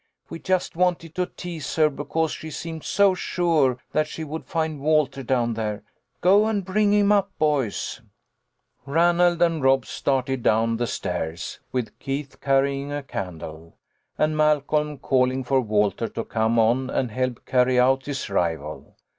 [0.31, 1.29] We just wanted to A HALLOWE'EN PARTY.
[1.35, 5.83] l6l tease her because she seemed so sure that she would find Walter down there.
[6.21, 8.01] Go and bring him up, boys."
[8.87, 13.75] Ranald and Rob started down the stairs, with Keith carrying a candle,
[14.17, 18.95] and Malcolm calling for Walter to come on and help carry out his rival.